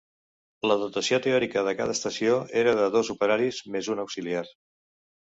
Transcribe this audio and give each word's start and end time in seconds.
La 0.71 0.77
dotació 0.83 1.19
teòrica 1.25 1.63
de 1.69 1.75
cada 1.83 1.95
estació 1.99 2.41
era 2.65 2.75
de 2.83 2.91
dos 2.99 3.15
operaris, 3.19 3.63
més 3.77 3.95
un 3.97 4.07
auxiliar. 4.09 4.47